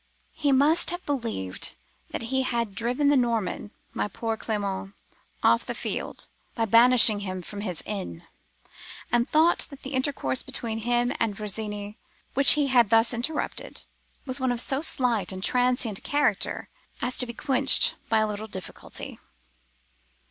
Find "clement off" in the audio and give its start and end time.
4.35-5.63